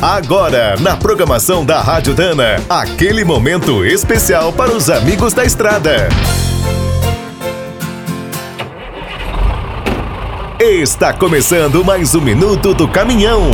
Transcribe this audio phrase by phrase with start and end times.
[0.00, 6.08] Agora, na programação da Rádio Dana, aquele momento especial para os amigos da estrada.
[10.60, 13.50] Está começando mais um minuto do caminhão.